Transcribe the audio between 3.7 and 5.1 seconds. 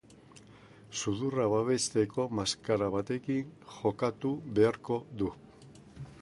jokatu beharko